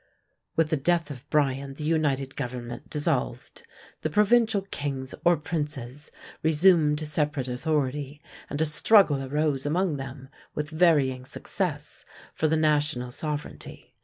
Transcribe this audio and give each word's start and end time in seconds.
With 0.55 0.71
the 0.71 0.77
death 0.77 1.11
of 1.11 1.29
Brian 1.29 1.75
the 1.75 1.83
united 1.83 2.35
government 2.35 2.89
dissolved. 2.89 3.61
The 4.01 4.09
provincial 4.09 4.63
kings, 4.71 5.13
or 5.23 5.37
princes, 5.37 6.11
resumed 6.41 6.99
separate 7.01 7.47
authority 7.47 8.19
and 8.49 8.59
a 8.59 8.65
struggle 8.65 9.21
arose 9.23 9.63
among 9.63 9.97
them, 9.97 10.29
with 10.55 10.71
varying 10.71 11.23
success, 11.23 12.03
for 12.33 12.47
the 12.47 12.57
national 12.57 13.11
sovereignty. 13.11 13.93